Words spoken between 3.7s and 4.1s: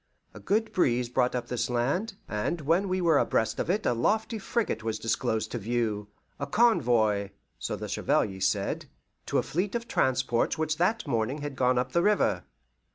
a